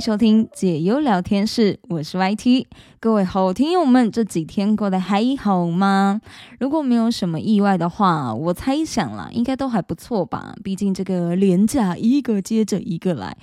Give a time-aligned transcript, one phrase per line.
[0.00, 2.66] 收听解忧聊天室，我是 YT。
[3.00, 6.20] 各位好听友们，这几天过得还好吗？
[6.60, 10.54] 如果没有什么意外的话，我猜想啦，应该都还不错吧。
[10.62, 13.34] 毕竟这个廉价一个接着一个来，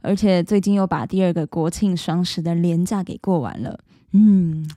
[0.00, 3.78] 而且最近又把第二个国庆双十的廉价给过完了，
[4.12, 4.68] 嗯。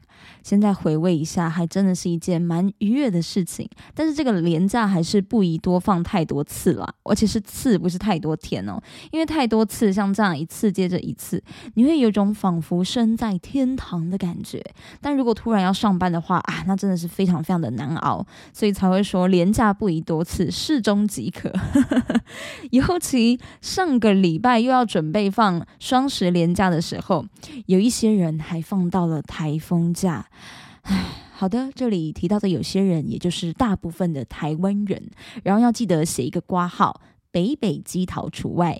[0.43, 3.67] 现在回味一下，还真的是一件蛮愉悦的事情。
[3.95, 8.79] 但是这个廉价还是不宜多放太多次啦，而且是次，不是太多天哦。
[9.11, 11.41] 因为太多次，像这样一次接着一次，
[11.75, 14.61] 你会有种仿佛身在天堂的感觉。
[15.01, 18.25] 但如果突然要上班的话啊，那真的是非常非常的难熬。
[18.51, 21.51] 所以才会说廉价不宜多次，适中即可。
[22.71, 27.25] 尤其上个礼拜又要准备放双十连假的时候，
[27.67, 30.25] 有一些人还放到了台风假。
[30.83, 35.09] 唉，好的，这里提到的有些人，也就是大部分的台湾人，
[35.43, 37.01] 然后要记得写一个挂号。
[37.33, 38.77] 北北基桃除外，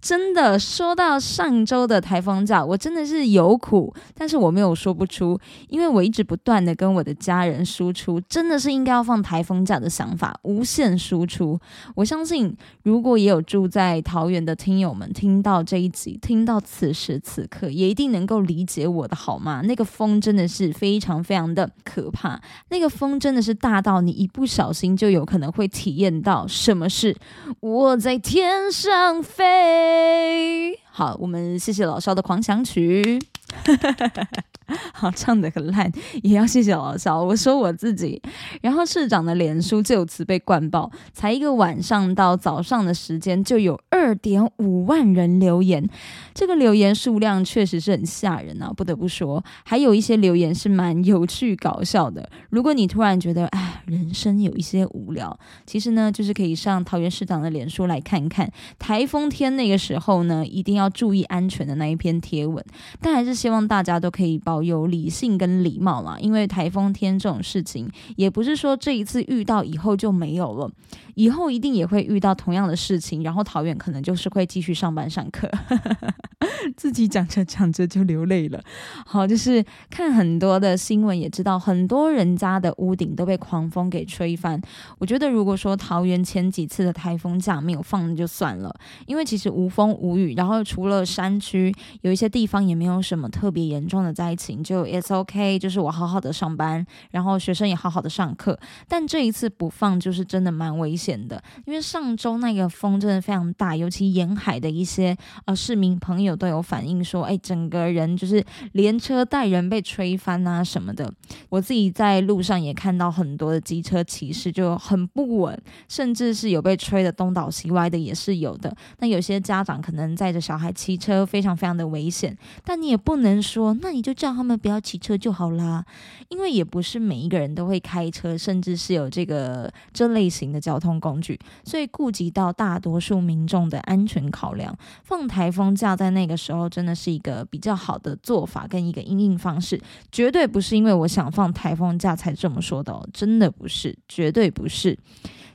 [0.00, 5.38] 真的说到上周的台风假，我真的是有苦，但是我没有说不出，
[5.68, 11.60] 因为我一直不断的跟我的家人输出，真的是应该要放台风假的想法，无限输出。
[11.94, 19.60] 我相信，如果也有住在桃园的听友们听到这一集，听到此时此刻，也一定能够理解我的好吗？
[19.60, 26.88] 那个风真的是非常非常的可怕，那个风真的是大到你一不小心就有可能会体验到什么。
[26.94, 27.16] 是
[27.58, 30.78] 我在天上飞。
[30.92, 33.20] 好，我们谢谢老肖的狂想曲。
[34.94, 35.90] 好，唱的很烂，
[36.22, 37.20] 也要谢谢老肖。
[37.20, 38.22] 我说我自己，
[38.62, 45.88] 然后市长的脸书就此被灌爆，才一个晚上到早上的时间，就有二点五万人留言。
[46.34, 52.28] 这个留言数量确实是很吓人啊，不得不说，还有一些留言是蛮有趣搞笑的。
[52.50, 58.50] 如果你突然觉得哎，人生有一些无聊，其实呢，就是可以上桃园市长的脸书来看看。
[58.78, 62.62] 台风天那个时候呢，一定要注意安全的那一篇贴文，
[63.00, 70.70] 但还是希望大家都可以保有理性跟礼貌嘛，因为台风天这种事情，也不是说这一次遇到以后就没有了，
[71.14, 75.50] 以后一定也会遇到同样的事情，然后桃园可能就是会继续上班上课。
[76.76, 78.62] 自己讲着讲着就流泪了。
[79.06, 84.60] 好，就是看很多的新闻也知道，很多人家的屋顶都被狂风给吹翻。
[84.98, 88.74] 我觉得如果说桃园前几次的台风假没有放就算了，
[89.06, 94.62] 因为其实无风无雨，然后除了山区有一些地方也没有什么特别严重的灾情。
[94.62, 98.58] 就 It's OK，就是我好好的上班，然后学生也好好的上课。
[98.88, 108.42] 但这一次不放，就是真的蛮危险险的，因为上周那个风真的非常大，尤其沿海的一些呃市民朋友都有反映说，哎，整个人就是
[108.72, 111.12] 连车带人被吹翻啊什么的。
[111.48, 118.74] 我自己在路上也看到很多的机车骑士就很不稳，甚至是有被吹的东倒西歪的也是有的。
[119.00, 122.36] 那有些家长可能载着小孩骑车，非常非常的危险。
[122.64, 125.84] 但你也不能说，那你就叫他们不要骑车就好啦，
[126.28, 144.98] 因为也不是每一个人都会开车，甚至是有这个这类型的交通工具，所以顾及到大多数民众的安全考量，放台风假在那个时候真的是一个比较好的做法跟一个应应方式，绝对不是因为我想放台风假才这么说的哦，真的不是，绝对不是。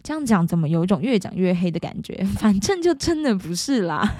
[0.01, 2.15] 这样讲怎么有一种越讲越黑的感觉？
[2.39, 4.15] 反正就真的不是啦。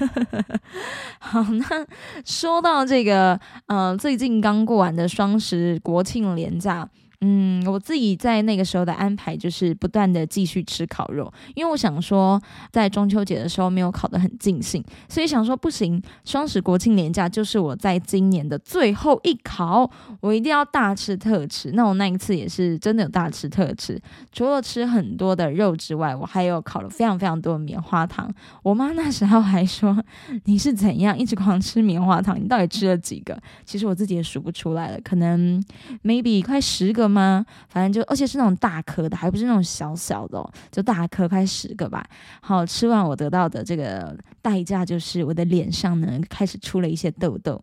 [1.20, 1.66] 好，那
[2.26, 6.88] 说到这个，呃，最近刚过完的双十国庆连假。
[7.22, 12.42] 嗯，我自己在那个时候的安排就是不断的继续吃烤肉，因为我想说
[12.72, 19.92] 在中秋节的时候没有烤得很尽兴，所以想说不行，双十国庆年假就是我在今年的最后一烤，
[20.22, 21.72] 我一定要大吃特吃。
[21.74, 24.02] 那我那一次也是真的有大吃特吃，
[24.32, 28.34] 除了吃很多的肉之外，我还有烤了非常非常多的棉花糖。
[28.64, 30.02] 我妈那时候还说
[30.46, 33.38] 你是怎样一直狂吃棉花糖，你到底吃了几个？
[33.66, 35.62] 其实我自己也数不出来了，可能
[36.02, 37.09] maybe 快十个。
[37.10, 37.46] 吗？
[37.68, 40.42] 反正就，而且是那种大颗的，还不是那种小小的，
[40.72, 42.06] 就大颗，开十个吧。
[42.42, 47.62] 好，吃完我得到的这个代价就是我的脸上呢开始出了一些痘痘。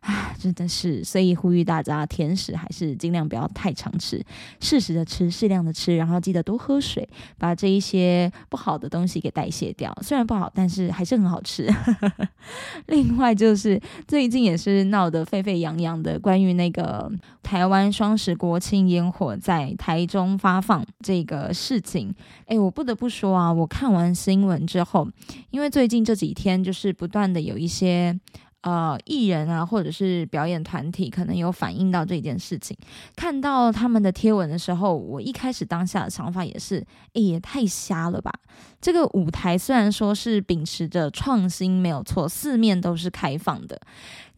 [0.00, 4.20] 唉，真的是，所以呼吁大家，甜食还是尽量不要太常吃，
[4.58, 7.08] 适时的吃，适量的吃，然后记得多喝水，
[7.38, 9.96] 把这一些不好的东西给代谢掉。
[10.02, 11.72] 虽然不好，但是还是很好吃。
[12.86, 17.08] 另外就是最近也是闹得沸沸扬扬的，关于那个
[17.52, 22.10] 台湾双十国庆烟火在台中发放这个事情。
[22.46, 25.06] 哎，我不得不说啊，我看完新闻之后，
[25.50, 28.18] 因为最近这几天就是不断的有一些。
[28.62, 32.76] 呃艺人啊，或者是表演团体，可能有反映到这件事情。
[33.16, 36.78] 看到他们的贴文的时候，我一开始当下的想法也是，
[37.12, 38.32] 哎，也太瞎了吧！
[38.80, 43.80] 这个舞台虽然说是秉持着创新，没有错，四面都是开放的，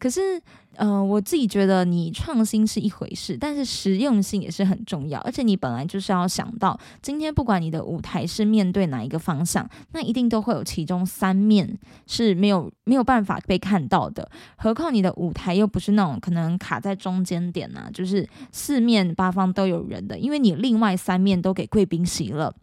[0.05, 0.39] 可是。
[0.77, 5.17] 嗯，我自己觉得你创新是一回事，但是实用性也是很重要。
[5.21, 14.29] 而且你本来就是要想到，今天不管你的舞台是面对哪一个方向，那一定都会有其中三面是没有没有办法被看到的。
[14.57, 22.53] 何况你的舞台又不是那种可能卡在中间点呐，就是四面八方都有人的，因为你另外三面都给贵宾席了。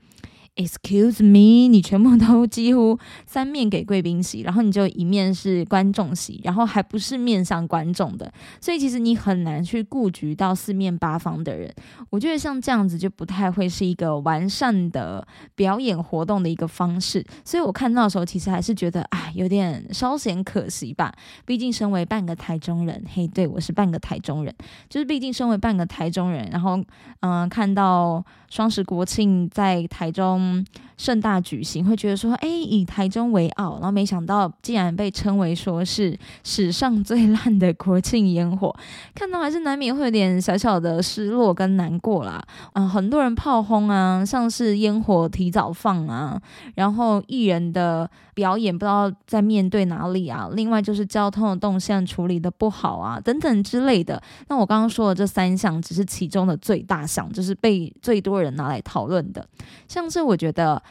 [0.54, 11.74] Excuse me，你全部都几乎三面给贵宾席，然后你就一面是观众席，然后还不是面向观众的，所以其实你很难去顾及到四面八方的人。
[12.10, 17.24] 我觉得像这样子就不太会是一个完善的表演活动的一个方式。
[17.46, 21.14] 所以我看到的时候，其实还是觉得啊，有点稍显可惜吧。
[21.46, 24.54] 毕竟身为半个台中人，嘿，对我是半个台中人，
[24.90, 26.78] 就是毕竟身为半个台中人，然后
[27.20, 30.41] 嗯，看到双十国庆在台中。
[30.42, 30.66] 嗯，
[30.96, 38.74] 盛大举行，会觉得说，哎，以台中为傲，然后没想到竟然被称为说是史上最烂的国庆烟火，
[39.14, 42.42] 看到还是难免会有点小小的失落跟难过啦。
[42.72, 46.40] 嗯，很多人炮轰啊，像是烟火提早放啊，
[46.76, 54.22] 然后艺人的表演不知道在面对哪里啊，另外就是交通的动线处理的不好啊，等等之类的。
[54.48, 59.46] 那我刚刚说的这三项只是其中的最大项，就是被最多人拿来讨论的，
[59.86, 60.22] 像是。
[60.22, 60.80] 我觉得。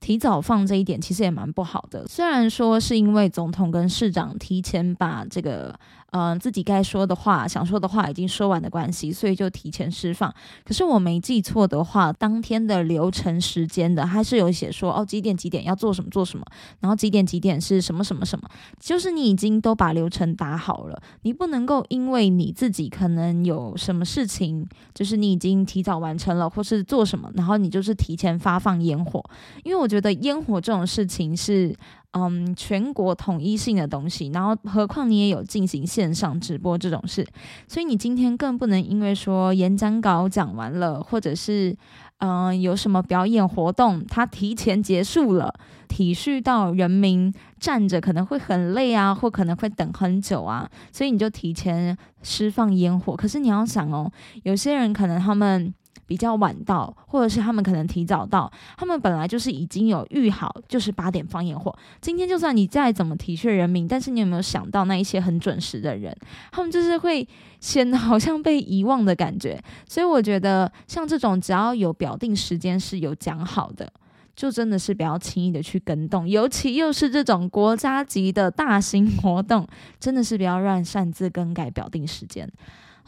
[0.00, 2.06] 提早放这一点其实也蛮不好的。
[2.06, 5.78] 虽然说是因为总统跟市长提前把这个
[6.12, 10.32] 嗯自己该说的话、想说的话已经说完的关系，所以就提前释放。
[10.64, 16.44] 可是我没记错的话，当天的流程时间的还是有写说哦几点几点要做什么做什么，
[16.78, 18.48] 然后几点几点是什么什么什么，
[18.78, 29.20] 就是你已经都把流程打好了，你不能够因为你自己可能有什么事情，就是你已经提早完成了或是做什么，然后你就是提前发放烟火，
[29.64, 29.87] 因为我。
[29.88, 31.74] 觉得烟火这种事情是
[32.12, 37.26] 嗯全国统一性的东西，然后何况你也有进行线上直播这种事，
[37.66, 41.76] 所以你今天更不能因为说演讲稿讲完了，或者是
[42.18, 45.52] 嗯有什么表演活动它提前结束了，
[45.88, 53.16] 体恤到人民站着可能会很累啊，或可能会等很久啊，所以你就提前释放烟火。
[53.16, 54.10] 可是你要想哦，
[54.42, 55.74] 有些人可能他们。
[56.08, 61.72] 比较晚到，或者是他们可能提早到，他们本来就是已经有预好，就是八点放烟火。
[62.00, 66.16] 今天就算你再怎么体恤人民，但是你有没有想到那一些很准时的人，
[66.50, 67.28] 他们就是会
[67.60, 69.62] 显得好像被遗忘的感觉。
[69.86, 73.92] 所以我觉得像这种只要有表定时间是有讲好的，
[74.34, 79.68] 就真的是不要轻易的去跟动，尤其又是这种国家级的大型活动，
[80.00, 82.50] 真的是不要乱擅自更改表定时间。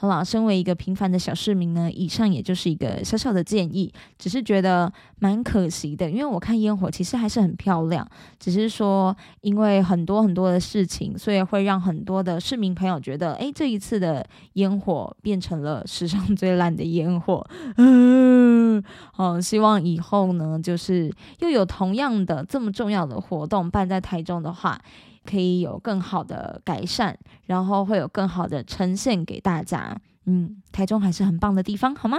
[0.01, 8.09] 好了，身为一个平凡的小市民呢，以上也就是一个小小的建议，只是觉得蛮可惜的，因为我看烟火其实还是很漂亮，
[8.39, 17.47] 只是说因为很多很多的事情，所以会让很多的市民朋友觉得，哎，这一次的烟火变成了史上最烂的烟火。
[17.77, 18.83] 嗯，
[19.13, 24.81] 好，希望以后呢，就是又有同样的这么重要的活动办在台中的话。
[25.25, 27.15] 可以有更好的改善，
[27.47, 29.97] 然后会有更好的呈现给大家。
[30.27, 32.19] 嗯，台中还是很棒的地方，好吗？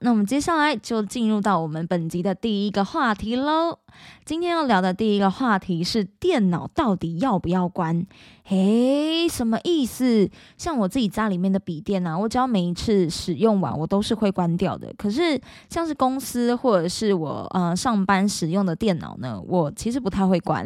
[0.00, 3.78] 那我们接下来就进入到我们本集的第一个话题喽。
[4.24, 8.06] 今天要聊的第一个话题是电脑到底要不要关？
[8.48, 10.30] 诶，什么意思？
[10.56, 14.92] 像我自己家里面的笔电啊，我只要每一次使用完，我都是会关掉的。
[14.96, 20.64] 可是像是公司或者是我呃上班使用的电脑呢，我其实不太会关，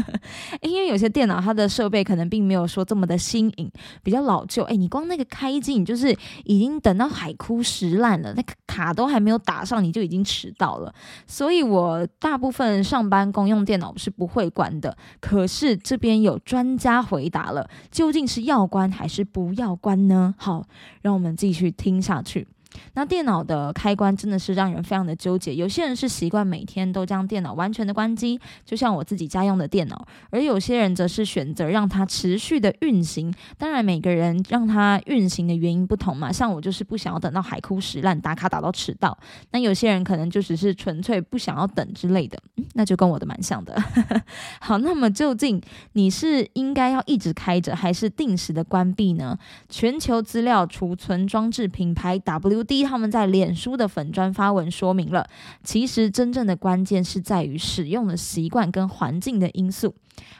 [0.62, 3.70] 因为有些电脑它的设备可能并没有说这么的新颖，
[4.02, 4.62] 比较老旧。
[4.64, 10.94] 哎，你光那个开机，你就是已经等到海枯石烂了，那个卡都还没有打上，你就已经迟到了。
[11.26, 14.96] 所以我大部分上班公用电脑是不会关的。
[15.20, 17.00] 可是这边有专家。
[17.10, 20.34] 回答了，究竟是要关还是不要关呢？
[20.36, 20.64] 好，
[21.00, 22.46] 让我们继续听下去。
[22.94, 25.54] 那电脑的开关真的是让人非常的纠结。
[25.54, 29.96] 有些人是习惯每天都将电脑完全的关机，就像我自己家用的电脑；
[30.30, 33.32] 而有些人则是选择让它持续的运行。
[33.58, 36.32] 当然，每个人让它运行的原因不同嘛。
[36.32, 39.16] 像我就是不想要等到海枯石烂，打卡打到迟到。
[39.50, 42.38] 那有些人可能就只是纯粹不想要等之类的，
[42.74, 43.80] 那就跟我的蛮像的。
[44.60, 45.60] 好，那么究竟
[45.92, 49.38] 你是应该要一直开着，还是定时的关闭呢？
[49.68, 52.64] 全球资料储存装置品牌 W。
[52.70, 55.26] 第一，他们在脸书的粉砖发文说明了，
[55.64, 59.92] 其实真正的关键是在于使用的习惯跟环境的因素。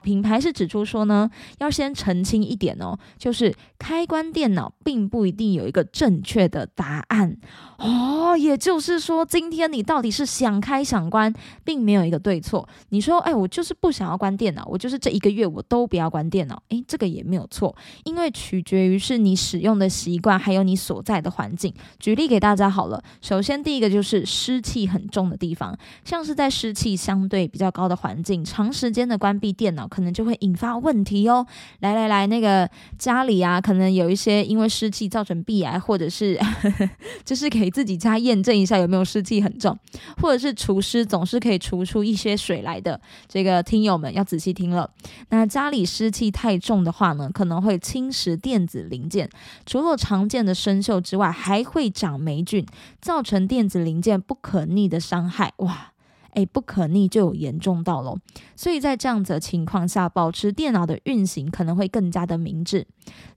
[0.05, 7.37] 品牌是指出说呢，要先澄清一点哦，就是开关电脑并不一定有一个正确的答案
[7.81, 11.33] 哦，也就是说，今天你到底是想开想关，
[11.65, 12.69] 并没有一个对错。
[12.91, 21.73] 你说，哎，我就是不想要关电脑，我就是这一个月我都不要关电脑，诶，这个也没有错，因为取决于是你使用的习惯，还有你所在的环境。
[21.99, 29.89] 举例给大家好了，首先第一个就是湿气很重的地方，像是在湿气相对比较高的环境，长时间的关闭电脑。
[29.91, 31.47] 可能就会引发问题哦。
[31.81, 32.69] 来来来，那个
[32.99, 36.39] 家里啊，可能有一些因为湿气造成鼻癌，或者是
[37.25, 39.79] 就是可以自己家验证一下有没有湿气很重，
[40.21, 43.01] 或者是除湿总是可以除出一些水来的。
[43.29, 44.91] 这个听友们要仔细听了。
[45.29, 49.31] 那家里湿气太重的话呢，可能会侵蚀电子零件，
[49.65, 52.67] 除了常见的生锈之外，还会长霉菌，
[53.01, 55.53] 造成电子零件不可逆的伤害。
[55.59, 55.93] 哇！
[56.33, 58.17] 哎，不可逆就有严重到喽，
[58.55, 62.87] 所以在这样子的情况下，保持电脑的运行可能会更加的明智。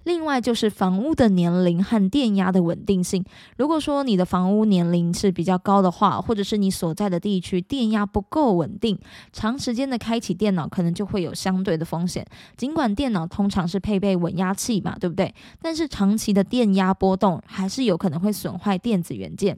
[0.03, 3.23] 另外就是房屋的年龄和电压的稳定性。
[3.57, 8.97] 如果说你的房屋年龄是比较高的话，或者是你所在的地区电压不够稳定，
[9.31, 12.25] 长时间的开启电脑可能就会有相对的风险。
[12.57, 15.33] 尽管电脑通常是配备稳压器嘛，对不对？
[15.61, 19.57] 但是长期的电压波动还是有可能会损坏电子元件。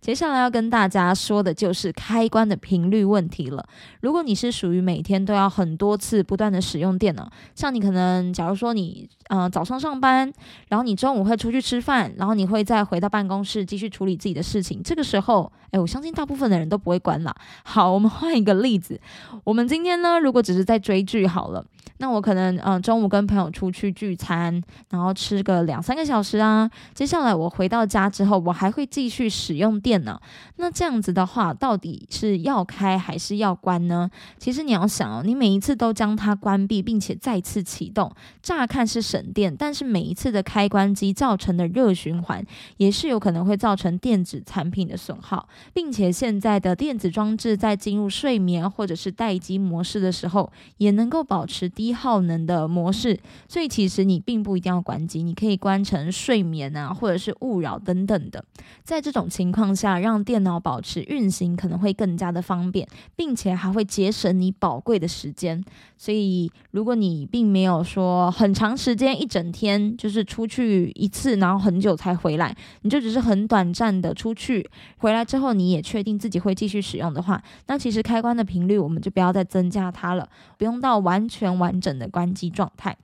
[0.00, 3.66] 接下来要跟大家说的就是开关的频率问题了。
[4.00, 10.32] 如果你是属于每天都要很多次不断的使用电脑，像你可能假如说你嗯早上上班，
[10.68, 17.34] 然后你中午会出去吃饭，然后你会再回到办公室继续处理自己的事情，这个时候，哎，我相信大部分的人都不会关了。
[17.64, 19.00] 好，我们换一个例子，
[19.44, 21.64] 我们今天呢，如果只是在追剧好了，
[21.98, 30.20] 那我可能嗯中午跟朋友出去聚餐，然后吃个两三个小时啊，接下来我回到家之后，我还会继续使用电脑，
[30.56, 34.10] 那这样子的话，到底是要开还是要关呢？
[34.38, 38.10] 其实你要想哦，你每一次都将它关闭，并且再次启动，
[38.42, 42.44] 乍看是省电，但是每一次的开关机造成的热循环，
[42.76, 53.18] 也是有可能会造成电子产品的损耗，并且现在的电子装置在进入睡眠或者是待机模式的时候，也能够保持低耗能的模式，
[53.48, 58.44] 所以其实你并不一定要关机，你可以关成睡眠啊，或者是勿扰等等的，
[58.82, 59.26] 在这种。
[59.28, 65.62] 情况下，让电脑保持运行可能会更加的方便，并且还会节省你宝贵的时间。
[65.96, 82.96] 所以，如果你并没有说很长时间一整天就是出去一次，然后很久才回来，你就只是很短暂的出去，回来之后你也确定自己会继续使用的话，那其实开关的频率我们就不要再增加它了，不用到完全完整的关机状态。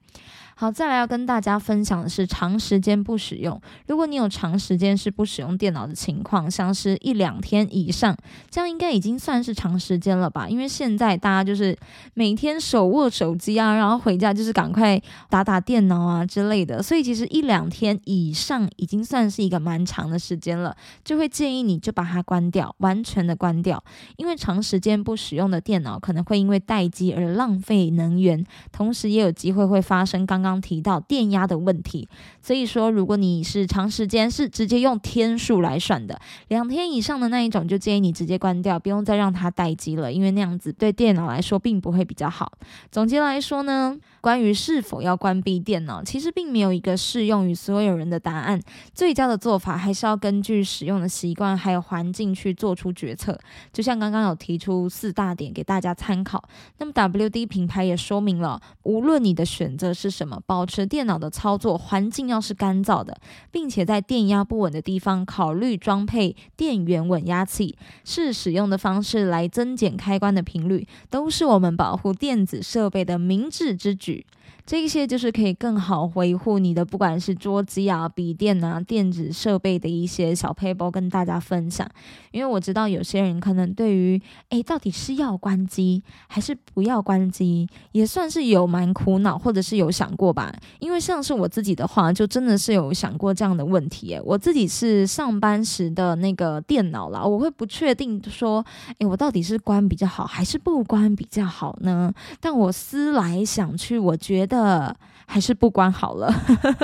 [0.56, 3.60] 好，再来要跟大家分享的是长时间不使用。
[3.88, 8.16] 如果你有长时间是不使用电脑的情况，像是一两天以上，
[8.48, 10.48] 这样应该已经算是长时间了吧？
[10.48, 11.76] 因为现在大家就是
[12.14, 23.82] 每天手握手机啊，然后回家就是赶快打打电脑啊之类的，所以其实一两天以上已经算是一个蛮长的时间了，就会建议你就把它关掉，完全的关掉。
[24.18, 30.43] 因为长时间不使用的电脑可能会因为待机而浪费能源，同时也有机会会发生刚。
[30.44, 32.06] 刚提到电压的问题，
[32.40, 42.52] 所以说如果你是长时间是直接用天数来算的，两天以上的那一种，就建议你直接关掉，不用再让它待机了，因为那样子对电脑来说并不会比较好。
[42.92, 43.98] 总结来说呢。
[44.24, 48.58] 关于是否要关闭电脑，其实并没有一个适用于所有人的答案。
[48.94, 53.38] 最佳的做法还是要根据使用的习惯还有环境去做出决策。
[53.70, 56.42] 就像刚刚有提出四大点给大家参考。
[56.78, 63.18] 那么 WD 品牌也说明了，无论你的选择是什么，保持电脑的操作环境要是干燥的，
[63.50, 74.26] 并且在电压不稳的地方考虑装配电源稳压器，是使用的方式来增减开关的频率，都是我们保护电子设备的明智之举。
[74.66, 81.86] 这些就是可以更好维护你的，不管是桌机啊、笔电啊、电子设备的一些小 paper 跟大家分享。
[82.30, 90.50] 因为我知道有些人可能对于，诶，到底是要关机还是不要关机，也算是有蛮苦恼，或者是有想过吧。
[90.78, 94.14] 因为像是我自己的话，就真的是有想过这样的问题。
[94.14, 98.64] 诶，我自己是上班时的那个电脑啦，我会不确定说，
[98.96, 102.10] 诶，我到底是关比较好还是不关比较好呢？
[102.40, 104.53] 但我思来想去，我觉得。
[104.54, 104.96] 的
[105.26, 106.32] 还是不关好了，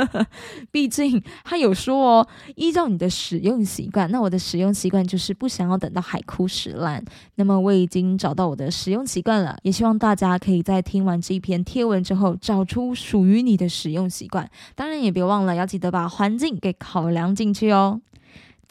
[0.72, 7.04] 毕竟他有说哦，依照你的使用习惯，那我的使用习惯就是不想要等到海枯石烂。
[7.36, 14.50] 那么我已经找到我的使用习惯了，也希望大家可以在听完这一篇贴文之后，找出属于你的使用习惯。
[14.74, 18.00] 当然也别忘了要记得把环境给考量进去哦。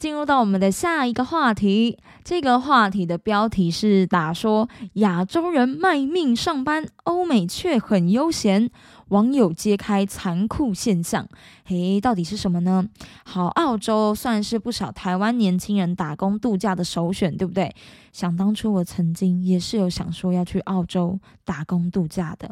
[0.00, 8.70] 进入到我们的下一个话题，这个话题的标题是打说亚洲人卖命上班，欧美却很悠闲。
[9.08, 11.28] 网友揭开残酷现象，
[11.66, 12.88] 嘿，到底是什么呢？
[13.24, 17.74] 好，澳洲算是不少台湾年轻人打工度假的首选，对不对？
[18.10, 22.48] 想当初我曾经也是有想说要去澳洲打工度假的，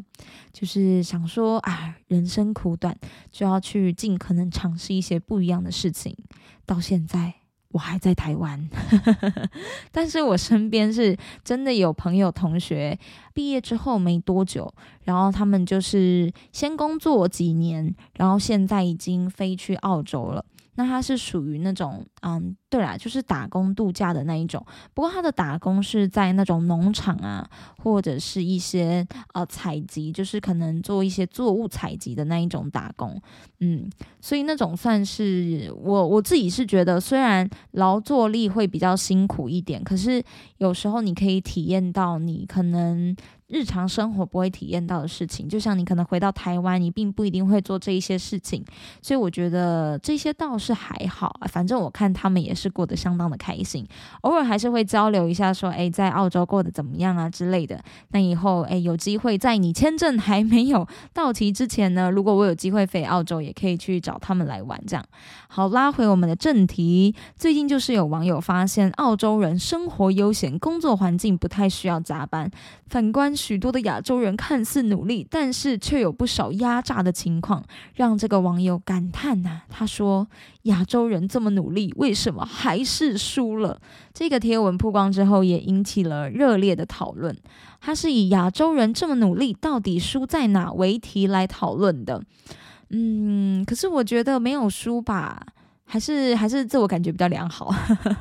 [0.53, 2.95] 就是想说啊，人生苦短，
[3.31, 6.15] 就要去尽可能尝试一些不一样的事情。
[6.67, 7.38] 到现在。
[7.71, 8.69] 我还在台湾，
[9.93, 12.99] 但是我身边是真的有朋友同学
[13.35, 14.73] 毕业之后没多久，
[15.05, 20.45] 然后他们就是先工作几年，然后现在已经飞去澳洲了。
[20.77, 24.65] 那他是属于那种，嗯，对啦，就是打工度假的那一种。
[24.93, 27.49] 不过他的打工是在那种农场啊，
[27.83, 33.21] 或者是一些呃采集，就是可能做一些作物采集的那一种打工。
[33.61, 33.89] 嗯，
[34.21, 40.23] 所以那种算是我我自己是觉得，虽然劳作力会比较辛苦一点，可是
[40.59, 43.17] 有时候你可以体验到你可能。
[43.51, 48.63] 日常生活不会体验到的事情，就像你可能回到台湾，你并不一定会做这一些事情，
[49.01, 51.49] 所以我觉得这些倒是还好啊。
[51.49, 53.87] 反正我看他们也是过得相当的开心，
[54.23, 57.81] 偶尔还是会交流一下，说哎，在澳洲过得怎么样啊之类的。
[58.11, 64.79] 那以后哎，有机会在你签证还没有到期之前呢，如果我有机会飞澳洲，也可以去找他们来玩。
[64.87, 65.05] 这样
[65.47, 72.51] 好，拉回我们的正题，最近就是有网友发现，澳洲人生活悠闲，工作环境不太需要加班，
[72.89, 73.29] 反观。
[73.39, 77.63] 许多的亚洲人看似努力，但是却有不少压榨的情况，
[77.95, 79.63] 让这个网友感叹呐。
[79.69, 80.27] 他说
[80.69, 83.79] ：“亚洲人这么努力，为什么还是输了？”
[84.15, 87.37] 这个贴文曝光之后，也引起了热烈的讨论。
[87.81, 92.23] 它是以“亚洲人这么努力，到底输在哪”为题来讨论的。
[92.91, 95.45] 嗯，可是我觉得没有输吧。
[95.91, 97.75] 还是还是自我感觉比较良好，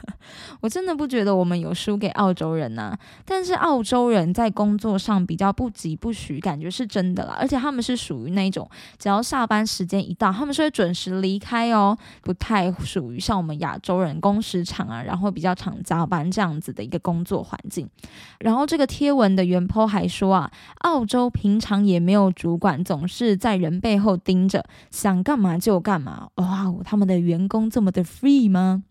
[0.61, 2.97] 我真的不觉得我们有输给澳洲人呐。
[3.25, 7.35] 但是澳洲人在工作上比较不急不徐，感觉是真的啦。
[7.37, 17.85] 而且他们是属于那种，只要下班时间一到，他们是会准时离开哦，不太属于像我们亚洲人工时长啊，然后比较常加班这样子的一个工作环境。
[18.39, 20.49] 然后这个贴文的原 po 还说啊，
[20.83, 26.29] 澳洲平常也没有主管，总是在人背后盯着，想干嘛就干嘛。
[26.35, 27.56] 哇，他们的员工。
[27.69, 28.83] 这么的 free 吗？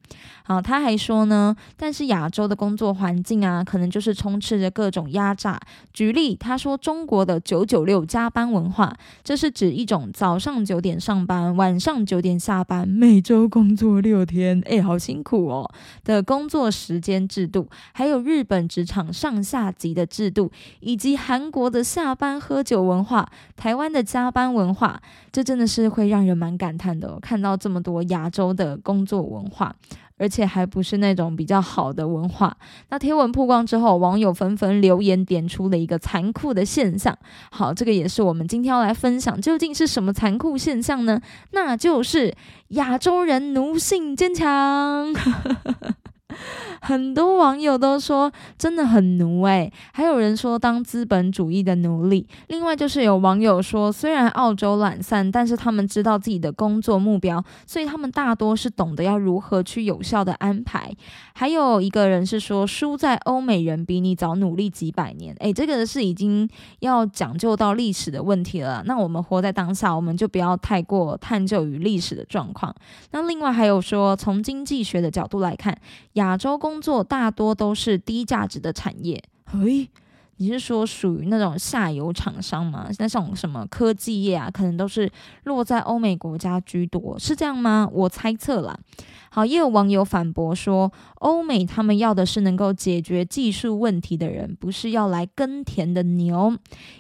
[0.45, 5.59] 好，他还说呢，但是亚洲的工作环境啊，可能就是充斥着各种压榨。
[5.93, 15.69] 举例，他说中国的九九六加班文化，这是指一种早上九点上班，晚上九点下班，每周工作六天，哎，好辛苦哦
[16.05, 17.69] 的工作时间制度。
[17.93, 27.19] 还有日本职场上下级的制度，以及韩国的下班喝酒文化，台湾的加班文化，这真的是会让人蛮感叹的。
[27.21, 29.75] 看到这么多亚洲的工作文化。
[30.19, 32.57] 而且还不是那种比较好的文化。
[32.91, 37.17] 那贴文曝光之后，网友纷纷留言点出了一个残酷的现象。
[37.51, 41.21] 好，这个也是我们今天要来分享，究竟是什么残酷现象呢？
[41.53, 42.35] 那就是
[42.69, 45.13] 亚洲人奴性坚强。
[46.81, 52.27] 很多网友都说真的很奴诶，还有人说当资本主义的奴隶。
[52.49, 60.91] 另外就是有网友说，虽然澳洲懒散，但是他们知道自己的工作目标，所以他们大多是懂得要如何去有效的安排。
[61.35, 65.35] 还有一个人是说，输在欧美人比你早努力几百年。
[65.41, 66.49] 诶，这个是已经
[66.81, 68.83] 要讲究到历史的问题了。
[68.87, 72.75] 那我们活在当下，我们就不要太过探究于历史的状况。
[73.11, 75.77] 那另外还有说，从经济学的角度来看，
[76.15, 79.23] 亚亚洲工作大多都是低价值的产业。
[79.45, 79.89] 嘿，
[80.39, 82.89] 你是说属于那种下游厂商吗？
[82.99, 85.11] 那像什么科技业啊，可能都是
[85.45, 87.89] 落在欧美国家居多，是这样吗？
[87.93, 88.79] 我猜测啦。
[89.31, 96.57] 好，也有网友反驳说，欧美他们要的是能够解决技术问题的人，不是要来耕田的牛。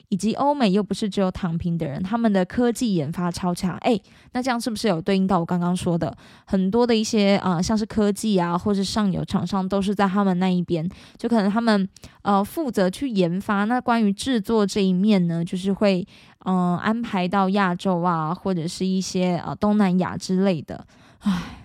[0.08, 3.76] 以及欧美又不是只有躺平的人，他们的科技研发超强。
[3.78, 3.98] 哎，
[4.32, 11.88] 那这样是不是有对应到我刚刚说的很多的一些啊，像是科技啊，或是上游厂商都是在他们那一边，就可能他们
[12.22, 13.64] 呃负责去研研发。
[13.64, 16.06] 那关于制作这一面呢，就是会
[16.44, 20.86] 嗯安排到亚洲啊，或者是一些呃东南亚之类的。
[21.20, 21.62] 唉。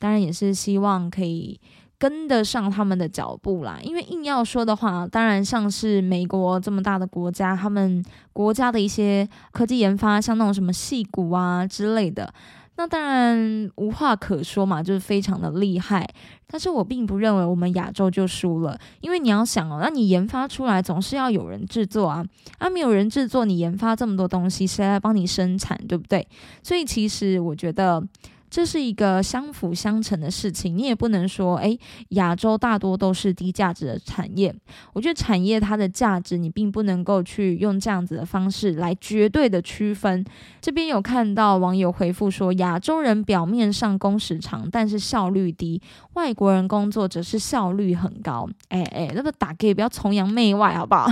[0.00, 1.60] 当然也是希望可以
[1.98, 8.00] 跟得上他们的脚步啦，因为硬要说的话，当然像是美国这么大的国家，他们
[8.32, 12.32] 国家的一些科技研发，像那种什么细骨啊之类的，
[12.78, 16.08] 那当然无话可说嘛，就是非常的厉害。
[16.46, 22.24] 但是我并不认为我们亚洲就输了，因为你要想哦，那你研发出来总是要有人制作啊，
[22.58, 26.26] 啊没有人制作，你研发这么多东西，谁来帮你生产，对不对？
[26.62, 28.02] 所以其实我觉得。
[28.50, 30.76] 这是一个相辅相成的事情。
[30.76, 31.78] 你也不能说，诶，
[32.10, 34.54] 亚洲大多都是低价值的产业。
[34.92, 40.24] 我觉得产业它的价值，你并不能够去用这样子的方式来绝对的区分。
[40.60, 45.80] 这边有看到网友回复说，亚洲人表面上工时长，但是效率低；
[46.14, 48.48] 外国人工作则是效率很高。
[48.68, 51.10] 哎哎，那个打给不要崇洋媚外，好不好？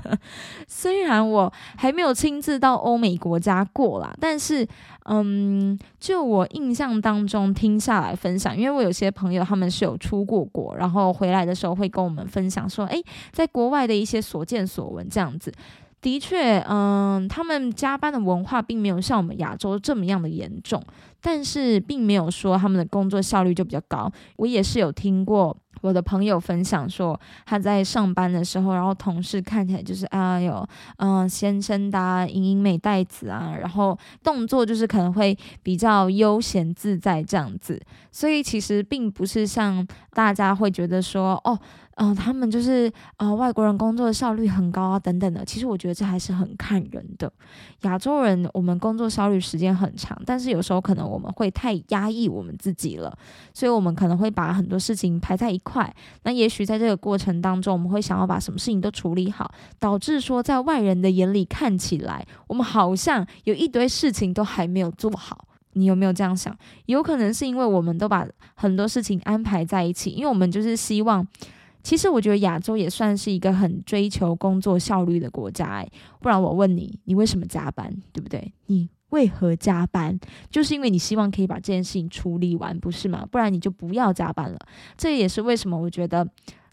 [0.66, 4.66] 虽然我还没有亲自到欧美国家过啦，但是，
[5.04, 15.52] 嗯，就我印象当中听下来分享，因为我有些朋友他们是有出过国，然后回来的时候会跟我们分享说，诶，在国外的一些所见所闻这样子。
[16.00, 20.82] 的确，嗯，他们加班的文化并没有像我们亚洲这么样的严重，
[21.20, 24.10] 但是并没有说他们的工作效率就比较高。
[24.36, 25.56] 我也是有听过。
[25.80, 37.80] 我的朋友分享说，他在上班的时候，然后同事看起来就是啊，有嗯先生的莹莹美袋子啊，然后动作就是可能会比较悠闲自在这样子，
[38.10, 41.56] 所以其实并不是像大家会觉得说哦。
[42.00, 45.44] 嗯，他们就是呃，外国人工作的效率很高啊，等等的。
[45.44, 47.28] 其实我觉得这还是很看人的。
[47.80, 53.12] 亚洲人我们工作效率时间很长，但是有时候可能我们会太压抑我们自己了，
[53.52, 55.92] 所以我们可能会把很多事情排在一块。
[56.22, 65.46] 那也许在这个过程当中，我们会想要把什么事情都处理好，导致说在外人的眼里看起来，我们好像有一堆事情都还没有做好。
[65.72, 66.56] 你有没有这样想？
[66.86, 71.26] 有可能是因为我们都把很多事情安排在一起，因为我们就是希望。
[71.88, 75.88] 其实我觉得亚洲也算是一个很追求工作效率的国家，哎，
[76.20, 78.52] 不然我问你，你为什么加班，对不对？
[78.66, 80.20] 你为何加班？
[80.50, 83.26] 就是因为你希望可以把这件事情处理完，不是吗？
[83.32, 84.58] 不然你就不要加班了。
[84.98, 86.28] 这也是为什么我觉得。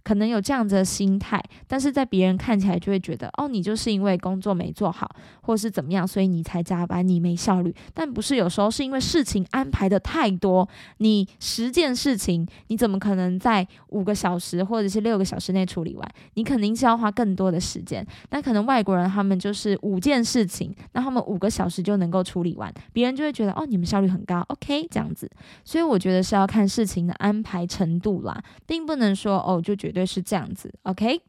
[0.05, 5.09] 可能有这样子的心态，但是在别人看起来就会觉得，哦，你就是因为工作没做好，
[5.41, 7.73] 或是怎么样，所以你才加班，你没效率。
[7.91, 16.07] 但不是，有时候是因为事情安排的太多，你十件事情，你怎么可能在五个小时或者是六个小时内处理完？
[16.35, 18.05] 你肯定是要花更多的时间。
[18.29, 25.27] 那可能外国人他们就是五件事情，那他们五个小时就能够处理完，别人就会觉得，哦，你们效率很高，OK，这样子。
[25.63, 29.94] 所以我觉得是要看事情的安排程度啦，并不能说，哦，就觉。
[29.95, 31.21] 对，是这样子，OK。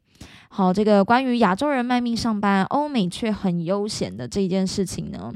[0.49, 5.33] 好，这个关于亚洲人卖命上班，欧美却很悠闲的这一件事情呢？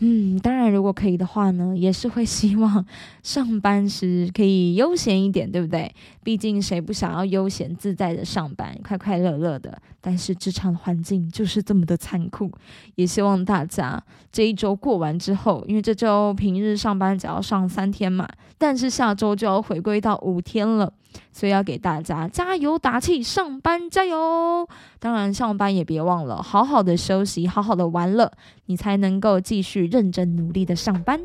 [0.00, 2.84] 嗯，当然，如果可以的话呢，也是会希望
[3.22, 5.92] 上班时可以悠闲一点，对不对？
[6.22, 9.80] 毕竟谁不想要悠闲自在的上班，快快乐乐的？
[10.00, 12.50] 但是职场环境就是这么的残酷，
[12.96, 14.00] 也希望大家
[14.30, 20.92] 这一周过完之后，因为这周平日上班只要上三天嘛，但是下周就要回归到五天了。
[21.32, 24.68] 所以要给大家加油打气，上班加油！
[24.98, 28.32] 当然，上班也别忘了好好的休息，好好的玩乐，
[28.66, 31.20] 你才能够继续认真努力的上班。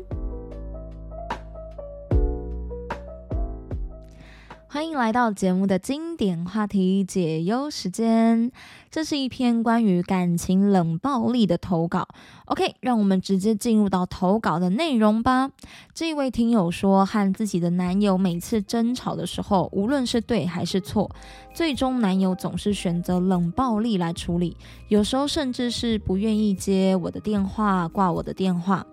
[4.74, 8.50] 欢迎来到节目的经典话题解忧时间。
[8.90, 12.08] 这是一篇关于感情冷暴力的投稿。
[12.46, 15.48] OK，让我们直接进入到投稿的内容吧。
[15.94, 21.08] 这位听友说，和自己的男友每次争吵的时候，无论是对还是错，
[21.54, 24.56] 最终男友总是选择冷暴力来处理，
[24.88, 28.84] 有时候甚至是不愿意接我的电话，挂我的电话。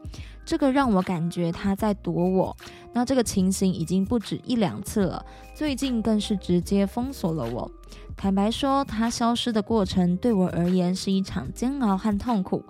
[0.45, 2.55] 这个让我感觉他在躲我。
[2.93, 5.25] 那这个情形已经不止一两次了，
[5.55, 7.71] 最近更是直接封锁了我。
[8.17, 12.63] 坦白说，他消失的过程对我而言是一场煎熬和痛苦。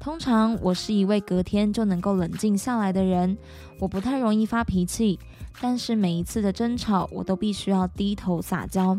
[0.00, 3.36] 通常我是一位隔天就能够冷静下来的人，
[3.78, 5.18] 我不太容易发脾气，
[5.60, 8.98] 但是每一次的争吵，我都必须要低头撒娇，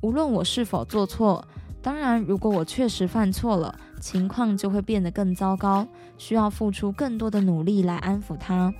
[0.00, 1.44] 无论我是否做错。
[1.82, 8.72] 当然，如果我确实犯错了，情况就会变得更糟糕，需要付出更多的努力来安抚他。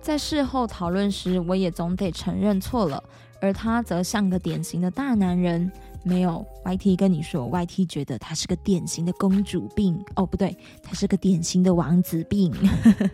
[0.00, 3.02] 在事后讨论时，我也总得承认错了，
[3.40, 5.70] 而他则像个典型的大男人。
[6.04, 10.02] 没有，YT 跟你说，YT 觉得他是个典型的公主病。
[10.16, 12.54] 哦，不对，他是个典型的王子病。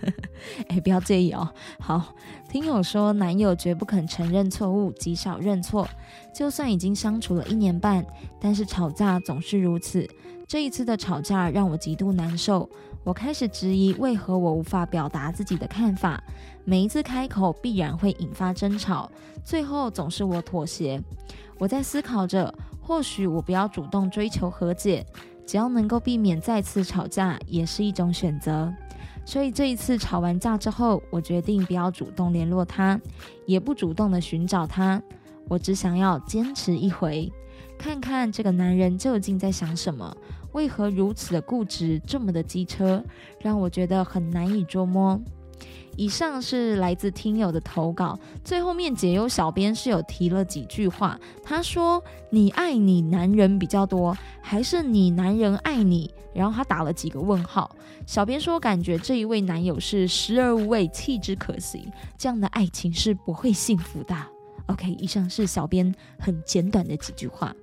[0.68, 1.49] 哎，不要介意哦。
[1.81, 2.14] 好，
[2.49, 5.88] 听友说，男友绝不肯承认错误，极少认错，
[6.33, 8.05] 就算已经相处了一年半，
[8.38, 10.09] 但是吵架总是如此。
[10.47, 12.68] 这一次的吵架让我极度难受，
[13.03, 16.23] 我开始质疑为何我无法表达自己的看法，
[16.64, 19.11] 每一次开口必然会引发争吵，
[19.42, 21.03] 最后总是我妥协。
[21.57, 22.53] 我在思考着，
[22.87, 25.05] 或许我不要主动追求和解，
[25.47, 28.73] 只要能够避免再次吵架，也是一种选择。
[29.25, 33.01] 所以这一次吵完架之后，我决定不要主动联络他，
[33.47, 35.03] 也不主动的寻找他，
[35.49, 37.33] 我只想要坚持一回。
[37.79, 40.14] 看看这个男人究竟在想什么？
[40.53, 43.03] 为何如此的固执，这么的机车，
[43.40, 45.18] 让我觉得很难以捉摸。
[45.97, 57.75] 以上是来自听友的投稿，最后面解忧小编是有提了几句话，他说：“你爱你男人比较多，还是你男人爱你？”然后他打了几个问号。
[58.07, 64.17] 小编说：“感觉这一位男友是食而无味，弃之可惜，这样的爱情是不会幸福的。”
[64.67, 67.55] OK，以上是小编很简短的几句话。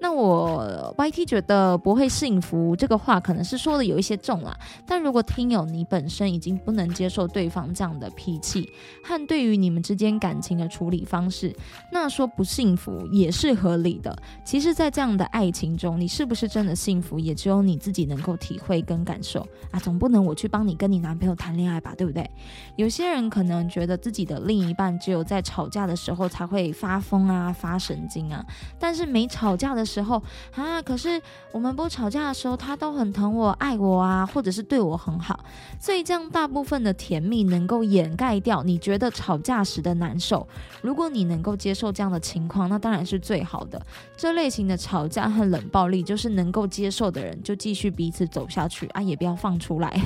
[0.00, 4.56] 那我 YT 觉得不会幸福这个话可能是说的有一些重了，
[4.86, 8.70] 但如果听友你本身已经不能接受对方这样的脾气
[9.02, 11.52] 和对于你们之间感情的处理方式，
[11.90, 14.16] 那说不幸福也是合理的。
[14.44, 19.80] 其实，在这样的爱情中，你是不是真的幸福，也只有你自己能够体会跟感受啊。
[19.80, 22.28] 总不能我去帮你跟你男朋友谈恋爱吧，对不对？
[22.76, 28.44] 有些人可能觉得自己的另一半只有在吵架的时候才会发疯啊、发神经啊，
[28.78, 29.87] 但是没吵架的。
[29.88, 30.22] 时候
[30.54, 31.20] 啊，可是
[31.50, 35.40] 我们不吵架的时候，他都很疼我、爱我啊，或者是对我很好，
[35.80, 40.46] 所以这样大部分的甜蜜能够掩盖掉你觉得吵架时的难受。
[40.82, 43.80] 如果你能够接受这样的情况，那当然是最好的。
[44.14, 49.98] 这类型的吵架和冷暴力，就是能够接受的人就继续彼此走下去啊，也不要放出来。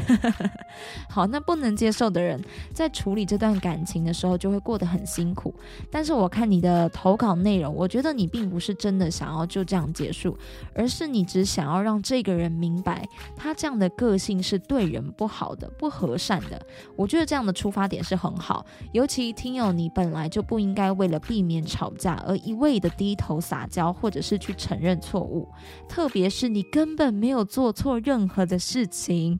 [1.10, 2.40] 好，那不能接受的人
[2.72, 5.52] 在处理这段感情的时候就会过得很辛苦。
[5.90, 9.64] 但是我看你的投稿内容，我觉得你并不是真的想要就。
[9.72, 10.36] 这样结束，
[10.74, 16.60] 而是你只想要让这个人明白，他这样的个性是对人不好的、不和善的。
[16.94, 25.48] 我觉得这样的出发点是很好，尤其听友你本来就不应该为了避免吵架而一味的低头撒娇，或者是去承认错误，
[25.88, 29.38] 特别是你根本没有做错任何的事情。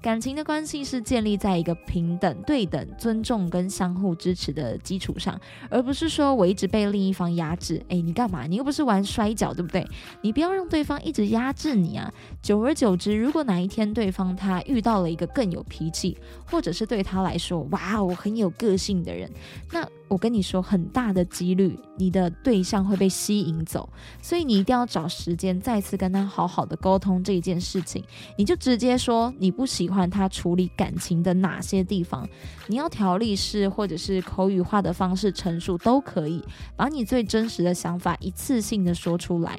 [0.00, 5.38] 感情的关系是建立在一个平等、对等、尊重跟相互支持的基础上，
[5.70, 7.82] 而不是说我一直被另一方压制。
[7.88, 8.46] 哎，你干嘛？
[8.46, 9.73] 你又不是玩摔跤，对不？
[9.74, 9.84] 对
[10.22, 12.08] 你不要让对方一直压制你啊！
[12.40, 19.28] 久而久之，如果哪一天对方他遇到了一个更有脾气，或者是对他来说，哇，我很有个性的人，
[19.72, 19.84] 那。
[20.06, 23.88] 我跟你说，很大的几率你的对象会被吸引走，
[24.22, 28.04] 所以你一定要找时间再次跟他好好的沟通这件事情。
[28.36, 32.28] 你就直接说你不喜欢他处理感情的哪些地方，
[32.68, 36.44] 你要条例式或者是口语化的方式陈述都可以，
[36.76, 39.58] 把你最真实的想法一次性的说出来。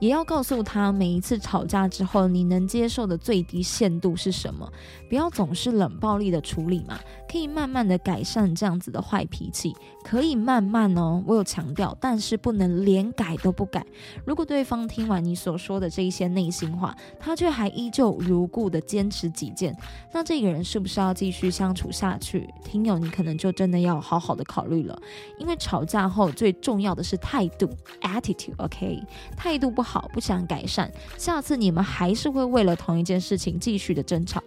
[0.00, 4.66] 也要告诉他，每一次吵架之后，你能接受的最低限度是什么？
[5.10, 6.98] 不要总是冷暴力的处理嘛，
[7.30, 13.84] 可以慢慢的改善这样子的坏脾气，可以慢慢哦，我有强调，但是不能连改都不改。
[14.24, 19.76] 如果对方听完你所说的这一些内心话，他却还依旧如故的坚持己见，
[20.14, 22.48] 那这个人是不是要继续相处下去？
[22.64, 24.98] 听友，你可能就真的要好好的考虑了，
[25.38, 27.68] 因为吵架后最重要的是态度
[28.00, 29.02] ，attitude，OK，
[29.36, 29.89] 态度不好。
[29.92, 34.40] 好，不想改善，下次你们还是会为了同一件事情继续的争吵。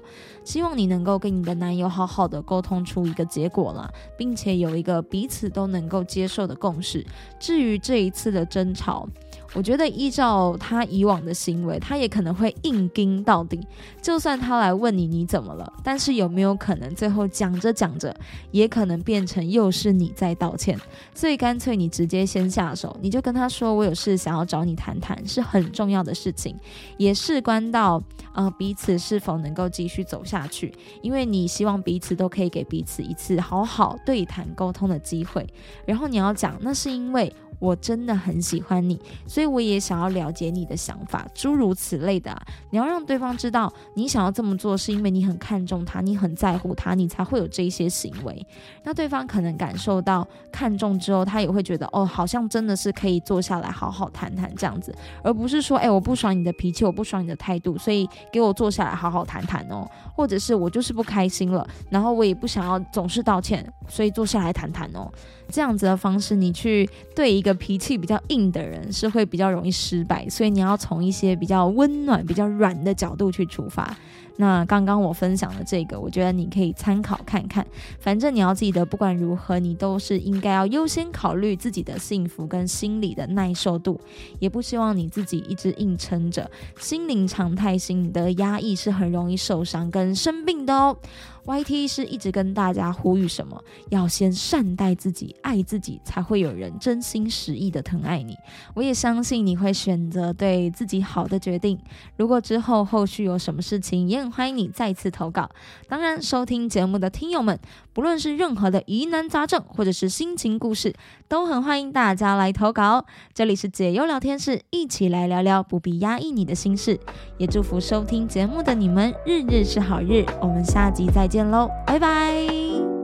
[0.46, 7.06] 希望你能够跟你的男友好好的沟通出一个结果了，并且有一个彼此都能够接受的共识。
[7.42, 9.06] 至于这一次的争吵，
[9.54, 13.60] 我觉得依照他以往的行为，他也可能会硬盯到底。
[14.02, 18.16] 就算他来问你你怎么了，但是有没有可能最后讲着讲着，
[18.52, 20.80] 也可能变成又是你在道歉？
[21.14, 26.58] 所以干脆你直接先下手，你就跟他说我有事想要找你谈谈，是很重要的事情，
[26.98, 28.02] 也事关到
[28.34, 30.74] 呃彼此是否能够继续走下去。
[31.04, 35.48] 因为你希望彼此都可以给彼此一次好好对谈沟通的机会。
[35.86, 37.32] 然后你要讲，那是因为。
[37.60, 42.36] 我真的很喜欢你，所以以我也想要了解你的想法，诸如此类的。
[42.72, 48.46] 你要让对方知道，你想要这么做是因为你很看重他，你很在乎他，你才会有这些行为。
[48.84, 59.88] 那对方可能感受到看重之后，他也会觉得，哦，好像真的是可以坐下来好好谈谈这样子，而不是说，哎，我不爽你的脾气，我不爽你的态度，所以给我坐下来好好谈谈哦。
[60.16, 65.12] 或者是我就是不开心了，然后我也不想要总是道歉，所以坐下来谈谈哦。
[65.50, 70.28] 这样子的方式，你去对一个脾气比较硬的人，是会比较容易失败。
[70.30, 73.96] 所以你要从一些比较温暖、比较软的角度去出发。
[74.38, 77.64] 那刚刚我分享的这个，我觉得你可以参考看看。
[78.00, 84.02] 反正你要记得，不管如何，你都是应该要优先考虑自己的幸福跟心理的耐受度，
[84.40, 90.98] 也不希望你自己一直硬撑着，心灵常态性的压抑是很容易受伤跟生病的哦。
[91.46, 93.62] YT 是一直跟大家呼吁什么？
[93.90, 98.38] 要先善待自己，爱自己，才会有人真心实意的疼爱你。
[98.74, 101.78] 我也相信你会选择对自己好的决定。
[102.16, 105.50] 如果之后后续有什么事情，也很欢迎你再次投稿。
[105.90, 107.60] 当然，收听节目的听友们，
[107.92, 110.96] 不论是任何的疑难杂症或者是心情故事，
[111.28, 113.06] 都很欢迎大家来投稿。
[113.34, 116.98] 这里是解忧聊天室，一起来聊聊，不必压抑你的心事。
[117.38, 120.26] 也祝福收听节目的你们日日是好日。
[120.42, 123.03] 我们下集再见喽，拜拜。